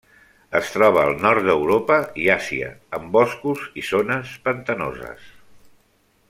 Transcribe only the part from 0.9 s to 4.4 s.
al nord d'Europa i Àsia, en boscos i zones